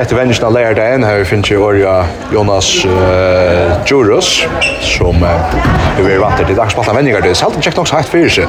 [0.00, 4.48] Etter vennene lærer det en her finnes jeg året Jonas uh, Djurus,
[4.80, 5.56] som uh,
[5.98, 7.20] vi er vant til dagsballen vendinger.
[7.20, 8.48] Det er alltid kjekt nok så høyt fyrir seg.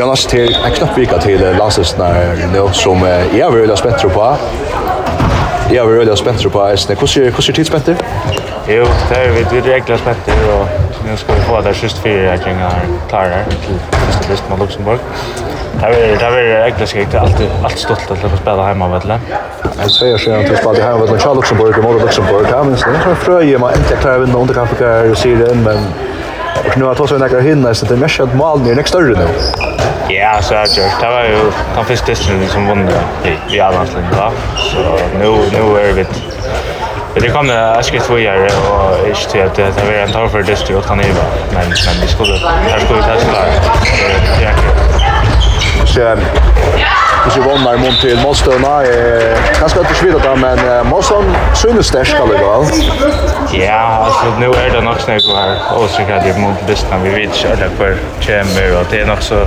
[0.00, 4.28] Jonas til en knapp vika til landsløsene nå, som jeg er veldig spent på.
[5.72, 6.94] Jeg er veldig spent på, Esne.
[6.94, 7.88] Hvordan er tid spent
[8.68, 10.68] Jo, det er vi er egentlig spent og
[11.08, 15.47] nå skal vi få det sist fire jeg kjenner klarer til neste listen av Luxemburg.
[15.80, 19.20] Det är det är egentligen skikt alltid allt stolt att spela hemma med det.
[19.80, 22.46] Jag säger så att vi spelar hemma med Charles Luxemburg och Modern Luxemburg.
[22.50, 25.54] Ja, men det sen så fröjer man inte klara vinna under kaffe och ser det
[25.54, 25.78] men
[26.66, 28.88] Och nu har jag tagit några hinna så det är mest att mål är nästa
[28.88, 29.28] större nu.
[30.08, 30.92] Ja, så är det.
[31.00, 31.38] Det var ju
[31.74, 32.88] den första testen som vann
[33.24, 34.32] i, i Allandslinjen va?
[34.56, 34.78] Så
[35.18, 36.06] nu, nu är vi
[37.14, 40.28] Men det kommer jag ska två år och inte till att det är en tar
[40.28, 40.96] för det styrt kan.
[40.96, 41.06] Men,
[41.54, 42.34] men vi skulle,
[42.68, 43.60] här skulle vi testa det.
[44.38, 44.97] Det är
[45.96, 45.96] much.
[45.98, 52.24] And kanske vannar mot til Målstøna, Eh, ganska ikke svårt där men Målstøn synes starka
[52.24, 52.40] väl.
[53.52, 57.10] Ja, altså, nu er det nok snakk her, Och så kan det mot bästa vi
[57.10, 57.94] vet ikke alle hver
[58.26, 59.46] kommer, og det er nok så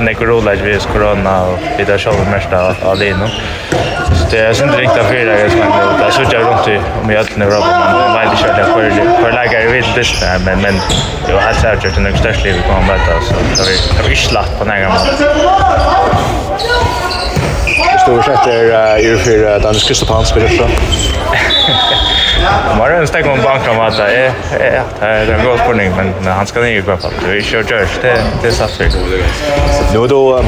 [0.00, 3.30] nekrolag vi corona och vi där själva mesta alene.
[4.14, 6.06] Så det är inte riktigt att fyra jag smäller.
[6.06, 9.22] Det så jag runt om i allt nu Europa men väl det kört där för
[9.22, 10.74] för lägga i vitt bästa men men
[11.26, 13.20] det var helt säkert den största vi kommer att möta
[13.56, 13.62] så
[14.04, 14.98] vi vi slatt på några mål
[18.26, 20.68] frätter är för Dennis Kristoff Hans berätta.
[22.68, 24.32] Man har en steg om banken om att det
[25.00, 27.10] är en god spårning, men han ska ner i alla fall.
[27.28, 27.86] Vi kör George,
[28.42, 28.88] det är satt vi.
[29.92, 30.44] Nu då,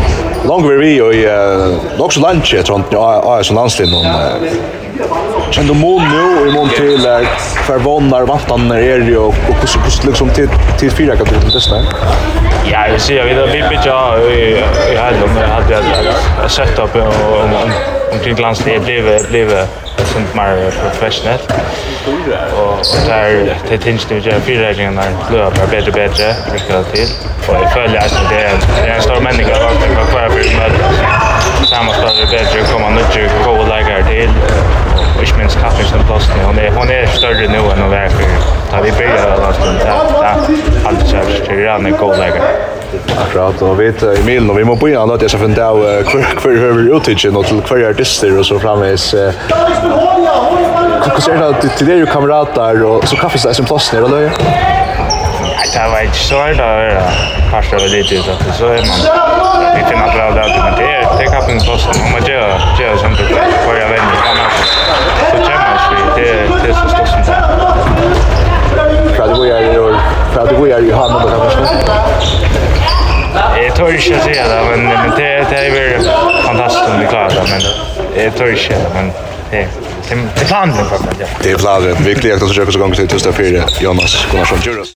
[0.49, 1.15] lång vi och
[1.99, 4.07] nog så lunch, jag tror jag är som landslid någon.
[5.51, 7.27] Känner mån nu och i mån till
[7.67, 8.27] förvånar
[8.69, 11.77] när är det och hur liksom till till fyra kan du testa.
[12.73, 14.21] Ja, jag ser vi vi bitch jag
[14.93, 16.08] i hade med hade
[16.49, 17.73] setup och om, om,
[18.13, 19.67] omkring landslaget blev blev
[20.13, 21.53] sånt mer professionellt.
[22.53, 27.09] Och, och där det tänds nu jag fyra gånger när löper bättre bättre vilka till.
[27.49, 28.53] Och jag följer att det är
[28.83, 30.73] det är en stor människa att vara kvar för med
[31.67, 34.31] Samma större bättre komma nu till gå lägga till.
[35.17, 36.43] Och inte minst kaffet som plats nu.
[36.45, 38.23] Hon är, hon är större nu än vad var för.
[38.71, 39.91] Där vi började last en där.
[40.85, 42.17] Allt så här, det är en god.
[43.19, 45.65] Akkurat, og vi vet i milen, og vi må begynne nå at jeg skal finne
[45.65, 49.11] av hver høver utidgen og til hver artister og så fremveis.
[51.09, 54.31] Hvordan er det til dere kamerater og så kaffes det som plass nere løye?
[55.69, 57.03] Det var ikke så hørt å høre.
[57.51, 59.01] Kanskje det var litt ut at så er man.
[59.75, 60.89] Vi finner akkurat det men det
[61.27, 61.89] er kaffes plass.
[61.93, 64.28] Man må gjøre sånn at det er for jeg venner.
[73.79, 76.09] tør ikke å si det, men, men det, det er vel
[76.45, 79.13] fantastisk om vi klarer det, men jeg tør ikke det, men
[79.53, 81.29] det, det det er planen for meg, ja.
[81.43, 81.99] Det er planen.
[82.05, 84.87] Vi gleder oss å kjøpe så ganger til 2004, Jonas Gunnarsson Djuros.